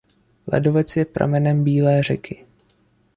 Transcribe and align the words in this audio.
Ledovec 0.47 0.95
je 0.97 1.05
pramenem 1.05 1.63
Bílé 1.63 2.03
řeky. 2.03 2.45